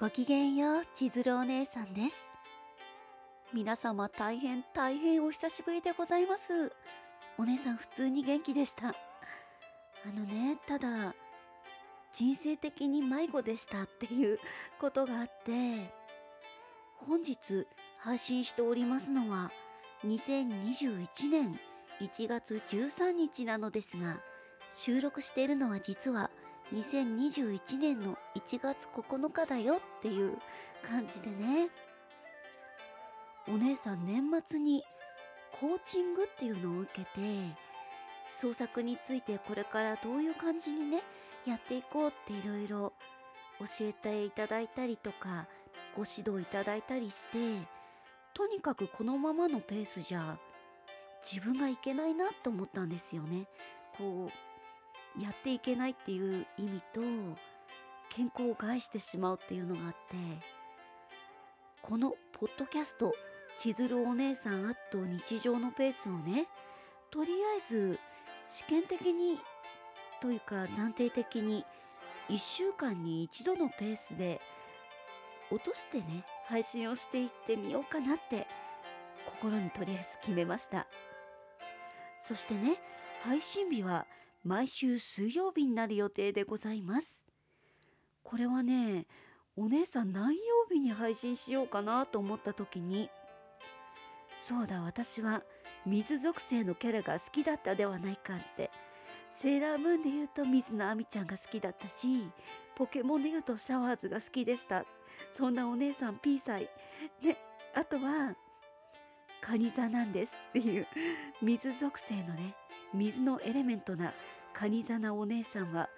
[0.00, 2.24] ごきげんよう、千鶴お姉さんです。
[3.52, 6.72] 皆様大変大変お久しぶりでございます。
[7.36, 8.88] お姉さん普通に元気でした。
[8.88, 8.92] あ
[10.06, 11.14] のね、ただ、
[12.14, 14.38] 人生的に迷子でしたっていう
[14.80, 15.92] ことがあって、
[17.06, 17.66] 本日
[17.98, 19.50] 配信しておりますのは、
[20.06, 21.60] 2021年
[22.00, 24.18] 1月13日なのですが、
[24.72, 26.30] 収録しているのは実は
[26.72, 30.38] 2021年の1月9日だよっていう
[30.82, 31.68] 感じでね。
[33.48, 34.84] お姉さん年末に
[35.60, 37.10] コーチングっていうのを受けて、
[38.26, 41.02] 創作についてこれからどういう感じにね、
[41.46, 42.92] やっていこうっていろいろ
[43.58, 45.46] 教えていただいたりとか、
[45.96, 47.66] ご指導いただいたりして、
[48.32, 50.38] とにかくこのままのペースじゃ
[51.22, 53.46] 自分がいけないなと思ったんですよね。
[53.98, 54.49] こう
[55.18, 57.00] やっていけないっていう意味と
[58.10, 59.96] 健康を害してしまうっていうのがあって
[61.82, 63.14] このポッドキャスト
[63.58, 66.46] 「千鶴お姉さんあっと日常のペース」をね
[67.10, 67.98] とりあえず
[68.48, 69.38] 試験的に
[70.20, 71.64] というか暫定的に
[72.28, 74.40] 1週間に1度のペースで
[75.50, 78.46] 落としてね配信をしていってみようかなって
[79.26, 80.86] 心にとりあえず決めました。
[82.18, 82.76] そしてね
[83.22, 84.06] 配信日は
[84.44, 87.18] 毎週水曜日になる予定でございます。
[88.22, 89.06] これはね、
[89.56, 93.10] お姉さん何曜日に配信しようかなと思った時に、
[94.42, 95.42] そうだ、私は
[95.84, 98.70] 水属性のキャラが好きだったではないかって。
[99.36, 102.30] セーラームーンで言うと水野亜美ちゃんが好きだったし、
[102.74, 104.84] ポケモンで言うとシャワーズが好きでした。
[105.34, 106.70] そんなお姉さん P 歳。
[107.22, 107.36] ね、
[107.74, 108.34] あとは、
[109.40, 110.86] カニ座なんですっていう
[111.40, 112.54] 水属性のね、
[112.92, 114.12] 水のエレメントな
[114.52, 115.88] カニ座なお姉さんは、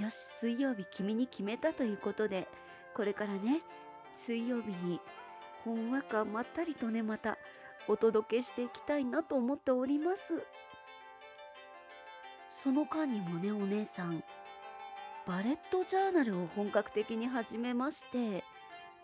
[0.00, 2.48] よし、水曜日君に決めたということで、
[2.94, 3.60] これからね、
[4.14, 5.00] 水曜日に
[5.64, 7.36] ほんわかまったりとね、また
[7.88, 10.46] お届けしていきたいなと思っております。
[12.48, 14.24] その間にもね、お姉さん、
[15.26, 18.44] バレットジャーナルを本格的に始めまして、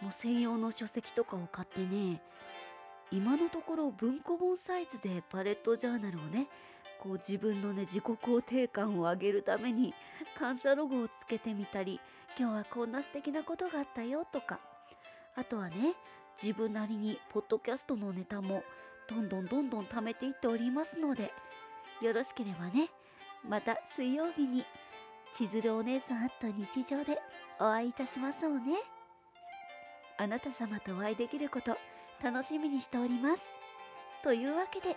[0.00, 2.22] もう専用の書籍とかを買ってね、
[3.10, 6.48] 今のところ文庫本サイズでバレットジャーナルをね、
[7.00, 9.94] こう自分のね自己肯定感を上げるために
[10.38, 12.00] 感謝ロゴをつけてみたり
[12.38, 14.60] 今日はこんな素敵なことがあったよとか
[15.36, 15.94] あとはね
[16.42, 18.62] 自分なりにポッドキャストのネタも
[19.08, 21.32] どんどんどんどん貯めていっておりますので
[22.02, 22.88] よろしければね
[23.48, 24.64] また水曜日に
[25.32, 27.18] 千鶴お姉さんと日常で
[27.60, 28.74] お会いいたしましょうね。
[30.18, 31.76] あなた様とお会いできること
[32.22, 33.42] 楽しみにしております。
[34.22, 34.96] というわけで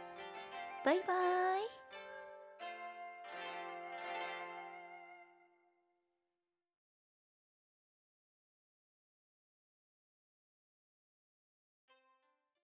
[0.86, 1.79] バイバーイ。